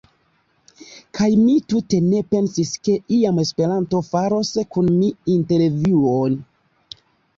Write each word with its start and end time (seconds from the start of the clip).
Kaj 1.17 1.27
mi 1.41 1.57
tute 1.73 1.99
ne 2.07 2.23
pensis 2.31 2.71
ke 2.87 2.95
iam 3.19 3.41
Esperanto 3.43 4.01
faros 4.11 4.55
kun 4.77 4.91
mi 4.97 5.11
intervjuon. 5.39 6.41